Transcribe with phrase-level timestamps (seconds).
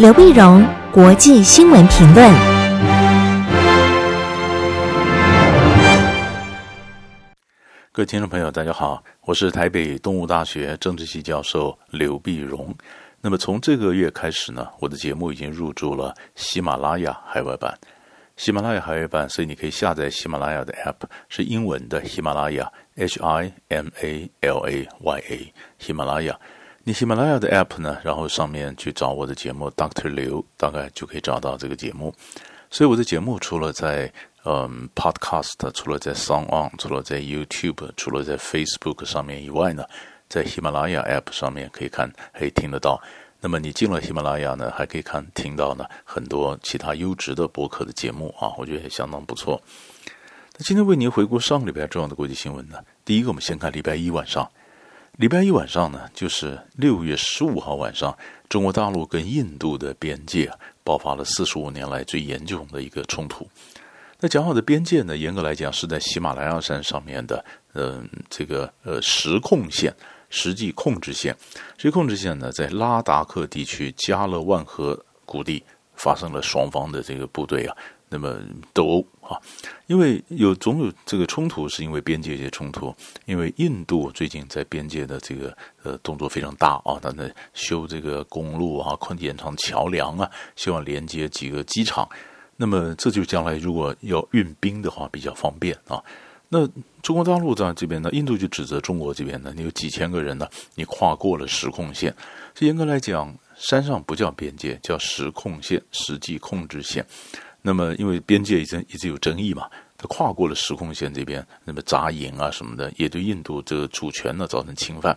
[0.00, 2.32] 刘碧荣，国际新闻评论。
[7.92, 12.74] 各位听众朋友，大家好，我是台北东吴大学政治系教授刘碧荣。
[13.20, 17.78] 那么从这个月开始呢，我的节目已经入驻了喜马拉雅海外版。
[18.38, 26.34] 喜马拉雅海外版，所以你可以下载喜马拉雅的 App，是英文的喜马拉雅，H I M A L A Y A，喜马拉雅。
[26.82, 30.08] 你喜马拉雅的 App 呢，然后上面去找我的节目 Dr.
[30.08, 32.14] 刘，大概就可以找到这个节目。
[32.70, 34.10] 所以我的节目除了在
[34.44, 39.84] 嗯 Podcast，除了在 Song On，除了在 YouTube，除了在 Facebook 上面以外呢，
[40.28, 42.98] 在喜马拉雅 App 上面可以看，可以听得到。
[43.40, 49.60] 那么你进了喜马拉雅呢，还可以看听到呢很多其他优质的播客的节目啊，我觉得也相当不错。
[50.56, 54.50] 那今天为您回顾上个礼拜重要的国际新闻呢，第一个我们先看礼拜一晚上。
[55.20, 58.16] 礼拜一晚上呢，就是六月十五号晚上，
[58.48, 60.50] 中国大陆跟印度的边界
[60.82, 63.46] 爆发了四十五年来最严重的一个冲突。
[64.18, 69.94] 那讲好的边界呢，严格来讲是在喜马拉雅山上面的，嗯、这个呃实控线。
[70.30, 71.36] 实际控制线，
[71.76, 75.62] 实际控制线呢，在拉达克地区加勒万河谷地
[75.96, 77.76] 发生了双方的这个部队啊，
[78.10, 78.38] 那么
[78.74, 79.40] 斗殴啊，
[79.86, 82.94] 因为有总有这个冲突，是因为边界一些冲突，
[83.24, 92.08] 因为印度最近在边界的这个呃动作非常大啊，他在修这个公路啊，宽延长桥梁啊，希望连接几个机场，
[92.56, 96.02] 那么这就将来如果要运兵的话比较方便啊。
[96.52, 96.68] 那
[97.00, 102.12] 中国大陆在这边呢，印度就指责中国这边呢，你有几千个人呢，你跨过了实控线。
[102.52, 107.06] 这严格来讲，山上不叫边界，叫实控线、实际控制线。
[107.62, 115.16] 那么因为边界一直一直有争议嘛，他跨过了实控线这边，那么扎营啊什么的，也对印度这个主权呢造成侵犯。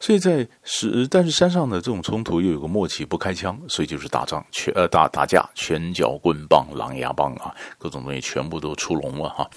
[0.00, 9.48] 所以在是，但是山上的这种冲突又有个默契，不开枪，所以就是打仗，拳呃打打架，拳脚棍棒、狼牙棒啊，各种东西全部都出笼了哈。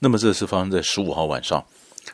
[0.00, 1.64] 那么这是发生在十五号晚上，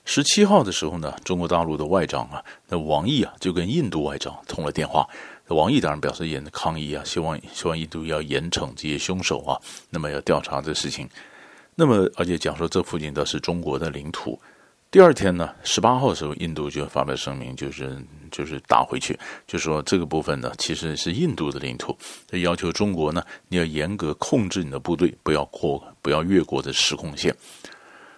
[0.04, 5.08] 十七号的时候呢，中国大陆的外长啊，那王毅啊就跟印度外长通了电话。
[5.48, 9.60] 王毅当然表示严抗议啊，希望希望印度要严惩这些凶手啊，
[9.90, 11.08] 那么要调查这事情。
[11.74, 14.40] 那么而且讲说这附近都是中国的领土。
[14.90, 18.00] 第二天呢，十八号的时候，印度就发表声明，就是
[18.30, 21.98] 就是打回去，就说这个部分呢其实是印度的领土，
[22.30, 27.34] 要求中国呢你要严格控制你的部队，不要过不要越过这实控线。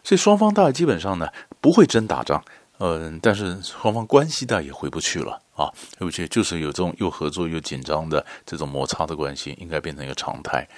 [0.04, 1.26] 所以双方大概基本上呢
[1.62, 2.44] 不会真打仗，
[2.78, 10.68] 嗯，但是双方关系大也回不去了啊，回不去就是有这种又合作又紧张的这种摩擦的关系，应该变成一个常态。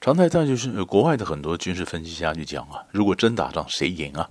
[0.00, 4.28] 常态再就是国外的很多军事分析家就讲啊，如果真打仗谁赢啊？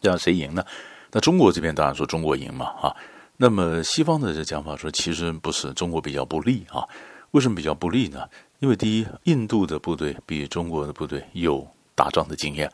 [0.00, 0.64] 这样谁赢呢？
[1.12, 2.94] 那中国这边当然说中国赢嘛啊。
[3.36, 6.86] 那么西方的这讲法说其实不是，中国比较不利啊。
[7.30, 8.28] 为什么比较不利呢？
[8.58, 12.70] 因为第一，印度的部队比中国的部队有打仗的经验。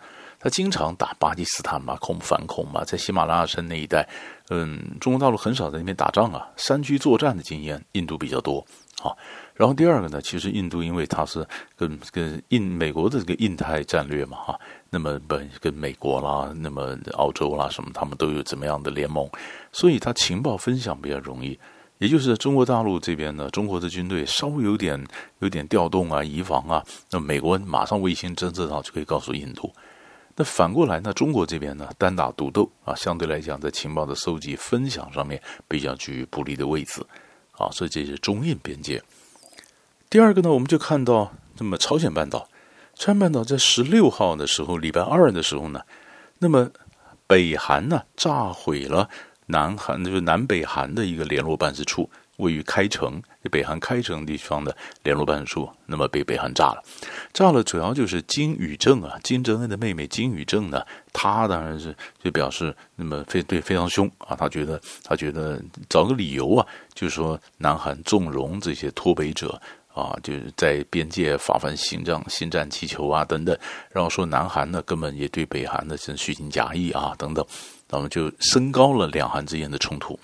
[0.47, 4.09] 他经常打巴基斯坦嘛，恐反恐嘛，在喜马拉雅山那一带，
[4.49, 8.65] 嗯，中国大陆很少在那边打仗啊，山区作战的经验，印度比较多
[9.03, 9.11] 啊。
[9.55, 19.29] 然后第二个呢，其实印度因为它是跟跟印美国的这个印太战略嘛，哈，那么本跟美国啦，那么澳洲啦什么，他们都有怎么样的联盟，
[19.73, 21.59] 所以它情报分享比较容易。
[21.99, 25.05] 也就是中国大陆这边呢，中国的军队稍微有点
[25.41, 29.73] 有点调动啊、移防啊，那美国马上卫星侦测到就可以告诉印度。
[30.39, 31.15] 那反过来呢？
[31.15, 37.01] 中国这边呢，单打独斗啊，相对来讲，在情报的收集分享上面比较居于不利的位置
[37.53, 39.03] 啊，所以这是中印边界。
[40.11, 42.47] 第二个呢，我们就看到，那么朝鲜半岛，
[42.95, 45.81] 朝鲜半岛在十六号的时候，礼拜二的时候呢，
[46.39, 46.71] 那么
[47.27, 49.09] 北韩呢炸毁了
[49.47, 52.11] 南韩，就是南北韩的一个联络办事处。
[52.37, 56.83] 位于开城，北韩开城地方的联络办事处，那么被北韩炸了，
[57.33, 60.83] 炸了，主要就是金宇正啊，金正恩的妹妹金宇正呢，
[61.13, 69.61] 他当然是就表示那么非对非常凶啊，他觉得他觉得找个理由啊，就是说南韩纵容这些脱北者
[69.95, 73.57] 啊，就是在边界发放心脏心战气球啊等等，
[73.91, 77.43] 然后说南韩呢根本也对北韩的这虚情假意啊等等，
[77.89, 80.19] 那么就升高了两韩之间的冲突。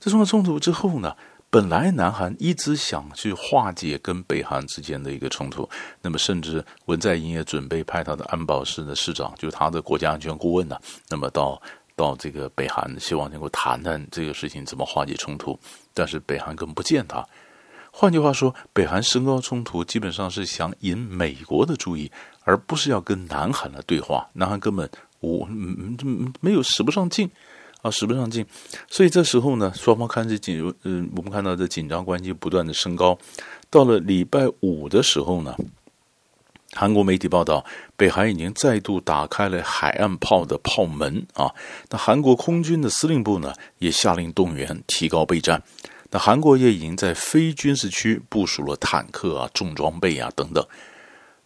[0.00, 1.14] 这种冲突之后呢？
[1.56, 5.66] 本来南韩一直想去化解跟北韩之间的一个冲突，
[6.02, 11.58] 那么甚至文在寅也准备派他的安保室的市长，就是他的国家安全顾问呢，那么到
[11.94, 15.58] 到这个北韩，希望能够谈谈这个事情怎么化解冲突。
[15.94, 17.26] 但是北韩根本不见他。
[17.90, 22.12] 换句话说，北韩升高冲突，基本上是想引美国的注意，
[22.44, 24.28] 而不是要跟南韩来对话。
[24.34, 25.46] 南韩根本无
[26.42, 27.30] 没有使不上劲。
[27.86, 28.44] 啊，使不上劲。
[28.88, 33.16] 所以这时候呢，双方开始紧，嗯、我们看到这紧张关系不断的升高。
[33.70, 35.54] 到了礼拜五的时候呢，
[36.72, 37.64] 韩国媒体报道，
[37.96, 41.54] 北韩已经再度打开了海岸炮的炮门啊。
[41.90, 45.62] 那韩国空军的司令部呢，也下令动员，提高备战。
[46.10, 50.64] 那韩国也已经在非军事区部署了坦克啊、重装备啊等等。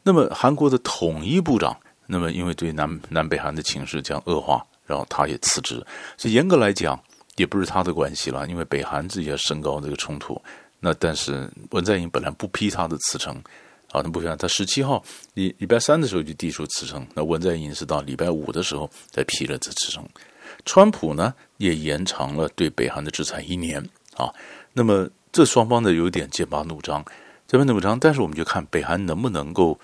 [0.03, 5.83] 那么韩国的统一部长，那么因为对南南北韩的情势将恶化，然后他也辞职。
[6.17, 7.01] 所以严格来讲，
[7.37, 10.41] 也不是他的关系了，因为北韩自己要升高这个冲突。
[10.81, 13.37] 那但是文在寅本来不批他的辞呈，
[13.93, 15.03] 啊，那不像他十七号
[15.35, 20.05] 礼礼拜三的时候就递出辞呈，那文在寅是到礼拜五的时候才批了这辞呈。
[20.65, 23.81] 川普呢也延长了对北韩的制裁一年
[24.17, 24.29] 啊。
[24.73, 27.05] 那么这双方的有点剑拔弩张，
[27.47, 29.79] 剑拔弩张，但是我们就看北韩能不能够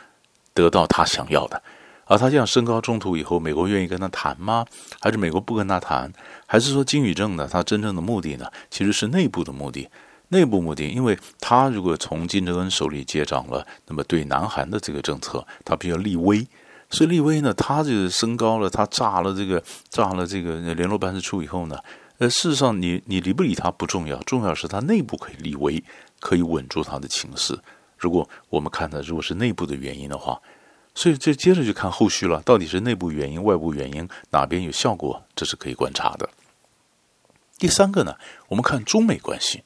[0.55, 1.62] 得到他想要的。
[2.06, 4.64] 而他这样升高中途以后，美国愿意跟他谈吗？
[5.00, 6.11] 还是美国不跟他谈？
[6.47, 7.49] 还是说金宇正呢？
[7.50, 9.88] 他真正的目的呢，其实是内部的目的。
[10.29, 16.44] 内部目的，因为他如果从金正恩手里接掌了，那么对南韩的这个政策，他比较立威，
[16.91, 21.79] 所以立威呢，他就升高了，他炸了这个炸了这个联络办事处以后呢，
[22.19, 25.82] 呃，事实上你你理不理他不重要，重要是他内部可以立威，
[26.19, 27.56] 可以稳住他的情势。
[27.97, 30.41] 如果我们看的如果是内部的原因的话，
[30.96, 36.28] 所以这接着就看后续了，到底是内部原因、外部原因哪边有效果，这是可以观察的。
[37.58, 38.16] 第三个呢，
[38.48, 39.62] 我们看中美关系。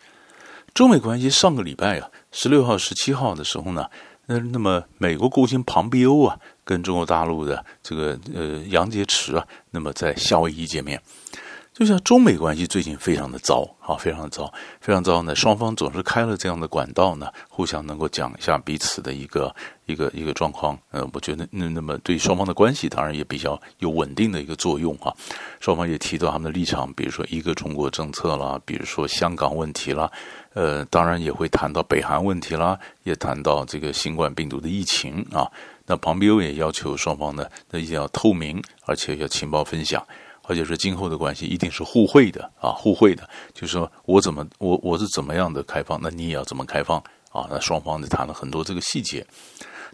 [0.75, 3.87] 中美关系上个礼拜啊，十六号、十七号的时候呢，
[4.27, 11.01] 那那么美国国务卿庞贝欧啊，跟中国大陆的这个呃杨洁篪啊，那么在夏威夷见面。
[11.81, 15.35] 就像中美关系最近非常的糟啊，非常的糟，非常糟呢。
[15.35, 19.57] 双方总是开了这样的管道呢，互相能够讲一下彼此的一个
[19.87, 20.79] 一个一个状况。
[20.91, 25.11] 呃，我觉得那那么对双方的关系当然也比较有稳定的一个作用啊。
[25.59, 30.13] 双方也提到他们的立场，比如说一个中国政策啦，比如说香港问题啦，
[30.53, 35.51] 呃，当然也会谈到北韩问题啦，也谈到这个新冠病毒的疫情啊。
[35.87, 40.07] 那庞贝欧也要求双方呢，那一定要透明，而且要情报分享。
[40.51, 43.23] 而且是今后的关系一定是互惠的啊，互惠的，
[43.55, 46.99] 就是说我怎么我我是怎么样的开放，那你也要怎么开放
[47.31, 47.47] 啊？
[47.49, 49.25] 那双方就谈了很多这个细节。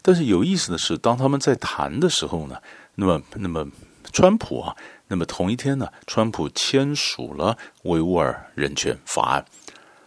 [0.01, 2.57] 但是有意思的是，当他们在谈的时候呢，
[2.95, 3.67] 那么那么
[4.15, 4.75] 川普啊，
[5.09, 9.45] 那么同一天呢，川普签署了维吾尔人权法案。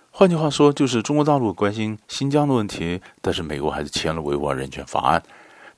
[0.09, 5.21] 换句话说，就是中国大陆关心新疆的问题，但是美国还是签了维吾尔人权法案。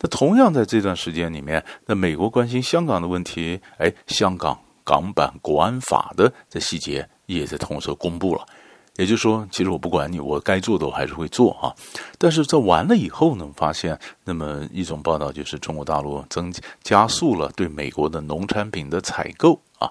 [0.02, 8.46] 那同样在这段时间里面，那美国关心香港的问题，哎，香港港版国安法的这细节也在同时公布了。
[8.98, 11.74] 也就是说，其实我不管你，我该做的我还是会做啊。
[12.18, 16.54] 但是这完了以后呢，发现那么一种报道就是中国大陆增
[16.84, 19.90] 加速了对美国的农产品的采购啊，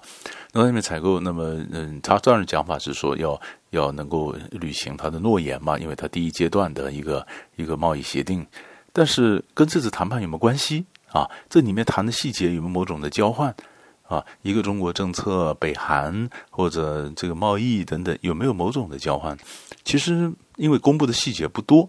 [0.53, 1.19] 农产品采购。
[1.19, 3.41] 那么嗯，他当然讲法是说要
[3.71, 7.27] 要能够履行他的诺言嘛，因为他第一阶段的一个
[7.57, 8.47] 一个贸易协定。
[8.93, 11.29] 但是跟这次谈判有没有关系啊？
[11.49, 13.55] 这里面谈的细节有没有某种的交换
[14.03, 14.25] 啊？
[14.43, 19.37] 一个中国政策、北韩或者这个贸易等等，有没有某种的交换？
[19.85, 21.89] 其实因为公布的细节不多，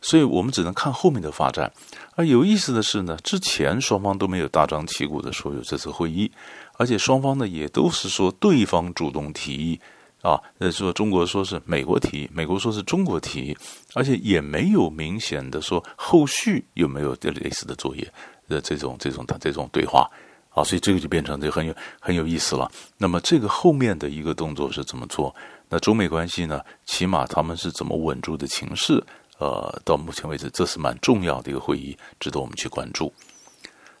[0.00, 1.72] 所以我们只能看后面的发展。
[2.14, 6.30] 而有意思的是呢，之前双方都没有大张旗鼓的说有这次会议，
[6.78, 9.80] 而且双方呢也都是说对方主动提议。
[10.26, 13.56] 啊，那说中国说是美国提，美国说是中国提，
[13.94, 18.12] 而且也没有明显的说后续有没有这类似的作业
[18.48, 20.10] 的这种这种他这种对话
[20.50, 22.68] 啊，所以这个就变成这很有很有意思了。
[22.98, 25.32] 那么这个后面的一个动作是怎么做？
[25.68, 26.60] 那中美关系呢？
[26.86, 29.00] 起码他们是怎么稳住的情势？
[29.38, 33.12] 呃，到目前为止，这是蛮重要的一个会议，值得我们去关注。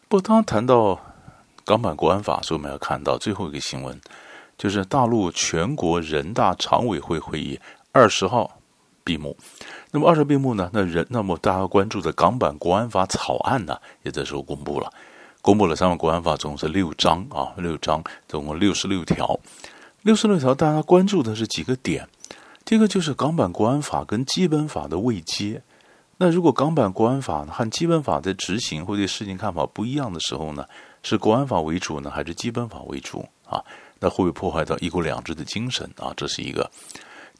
[0.08, 1.00] 不过，当谈到
[1.64, 4.00] 港版国安法，所以我们要看到最后一个新闻。
[4.58, 7.58] 就是大陆全国人大常委会会议
[7.92, 8.50] 二十号
[9.04, 9.36] 闭幕，
[9.90, 10.70] 那么二十闭幕呢？
[10.72, 14.92] 那人那么大家关注的港版国安法草案呢，也这时候公布了，
[15.40, 19.38] 公布了三版国安法总共是六章啊，六章总共六十六条，
[20.02, 22.08] 六十六条大家关注的是几个点？
[22.64, 25.62] 第一个就是港版国安法跟基本法的位阶，
[26.16, 30.66] 那如果港版国安法和基本法在执行或对事情看法不一样的时候呢，
[31.04, 33.62] 是国安法为主呢，还是基本法为主啊？
[33.98, 36.12] 那会不会破坏到一国两制的精神啊？
[36.16, 36.70] 这是一个。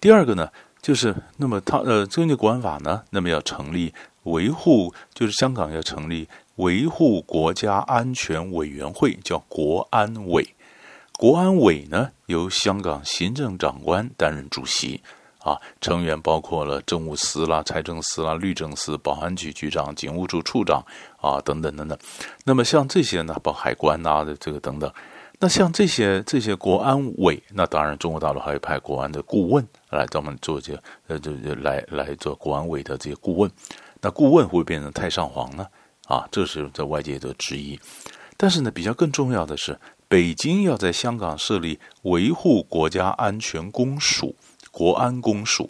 [0.01, 0.49] 第二个呢，
[0.83, 3.93] 就是那么他呃，根据国安法呢，那么要成立
[4.25, 10.55] 维护，就是香港要成立维护国家安全委员会，叫国安委。
[11.19, 15.01] 国安委呢，由香港行政长官担任主席
[15.39, 20.85] 啊，成员包括了政务司啦、财政司啦、律政司、保安局局长、警务处处长
[21.21, 21.99] 啊等等等等。
[22.45, 24.93] 那么像这些呢，包括海关呐的这个等等。
[25.39, 33.51] 那像这些这些国安委，那当然中国大陆还会派国安的顾问来专门做这呃，就就来来做国安委的这些顾问。
[34.01, 35.67] 那顾问会变成太上皇呢？
[36.07, 37.79] 啊，这是在外界的质疑。
[38.39, 39.79] 但是呢，比较更重要的是，
[40.09, 44.35] 北京要在香港设立维护国家安全公署、
[44.71, 45.69] 国安公署。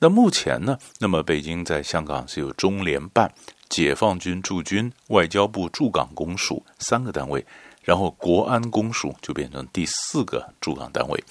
[0.00, 3.32] 那目前呢，那么北京在香港是有中联办、
[3.68, 7.44] 解放军驻军、外交部驻港公署三个单位。
[7.84, 11.22] 然后国安公署就变成第四个驻港单位。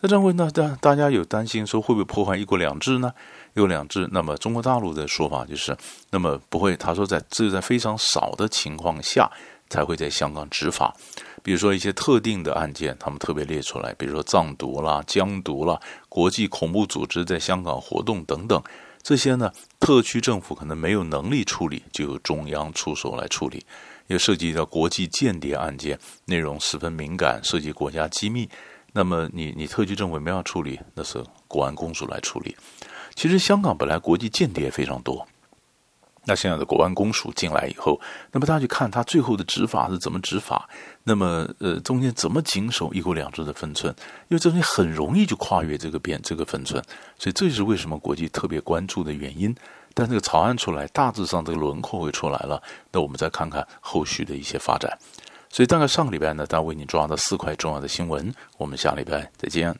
[0.00, 0.50] 那这样问呢？
[0.52, 3.12] 大大家有担心说会不会破坏一国两制呢？
[3.54, 5.76] 一国两制，那么中国大陆的说法就是，
[6.10, 6.76] 那么不会。
[6.76, 9.30] 他说在只有在非常少的情况下
[9.70, 10.92] 才会在香港执法，
[11.40, 18.60] 比如说一些特定的案件，他们特别列出来，比如说藏独啦、疆独啦、国际恐怖组织在香港活动等等，
[19.04, 23.64] 这些呢，特区政府可能没有能力处理，就由中央出手来处理。
[24.12, 28.48] 也涉及到国际间谍案件，内容十分敏感，涉及国家机密。
[28.92, 32.54] 那么你你特区政府没有处理，那是国安公署来处理。
[33.14, 35.26] 其实香港本来国际间谍非常多，
[36.26, 37.98] 那现在的国安公署进来以后，
[38.30, 40.68] 那么大家去看他最后的执法是怎么执法，
[41.04, 43.90] 那么呃中间怎么谨守一国两制的分寸，
[44.28, 46.84] 因为这东西很容易就跨越这个边这个分寸，
[47.18, 49.54] 所以这就是为什么国际特别关注的原因。
[49.94, 52.62] 但这个草案出来，大致上这个轮廓会出来了。
[52.90, 54.96] 那我们再看看后续的一些发展。
[55.50, 58.32] 所以大概上个礼拜呢，大家为你抓的四块重要的新闻。
[58.56, 59.74] 我们下礼拜再见。